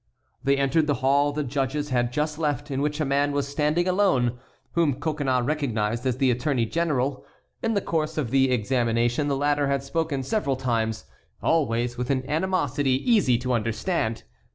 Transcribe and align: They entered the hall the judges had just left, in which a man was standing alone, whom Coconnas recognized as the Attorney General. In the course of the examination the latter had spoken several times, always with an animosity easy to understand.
They 0.43 0.57
entered 0.57 0.87
the 0.87 0.95
hall 1.05 1.31
the 1.31 1.43
judges 1.43 1.89
had 1.91 2.11
just 2.11 2.39
left, 2.39 2.71
in 2.71 2.81
which 2.81 2.99
a 2.99 3.05
man 3.05 3.33
was 3.33 3.47
standing 3.47 3.87
alone, 3.87 4.39
whom 4.71 4.99
Coconnas 4.99 5.43
recognized 5.45 6.07
as 6.07 6.17
the 6.17 6.31
Attorney 6.31 6.65
General. 6.65 7.23
In 7.61 7.75
the 7.75 7.81
course 7.81 8.17
of 8.17 8.31
the 8.31 8.49
examination 8.51 9.27
the 9.27 9.37
latter 9.37 9.67
had 9.67 9.83
spoken 9.83 10.23
several 10.23 10.55
times, 10.55 11.05
always 11.43 11.99
with 11.99 12.09
an 12.09 12.27
animosity 12.27 12.93
easy 13.11 13.37
to 13.37 13.53
understand. 13.53 14.23